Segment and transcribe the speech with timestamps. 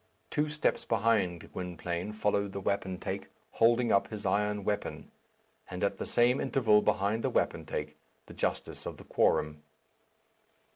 [0.31, 5.11] Two steps behind Gwynplaine followed the wapentake, holding up his iron weapon;
[5.69, 9.61] and at the same interval behind the wapentake, the justice of the quorum.